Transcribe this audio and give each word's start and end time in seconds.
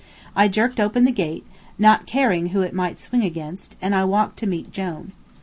I 0.35 0.47
jerked 0.47 0.79
open 0.79 1.05
the 1.05 1.11
gate, 1.11 1.45
not 1.77 2.07
caring 2.07 2.47
who 2.47 2.61
it 2.61 2.73
might 2.73 2.99
swing 2.99 3.21
against, 3.21 3.75
and 3.83 3.93
walked 4.09 4.37
to 4.39 4.47
meet 4.47 4.71
Jone. 4.71 5.11